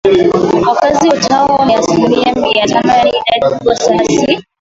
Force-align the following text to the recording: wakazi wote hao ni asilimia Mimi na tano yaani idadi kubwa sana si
wakazi 0.67 1.09
wote 1.09 1.33
hao 1.33 1.65
ni 1.65 1.75
asilimia 1.75 2.33
Mimi 2.35 2.53
na 2.53 2.67
tano 2.67 2.91
yaani 2.93 3.11
idadi 3.37 3.55
kubwa 3.55 3.75
sana 3.75 4.05
si 4.05 4.43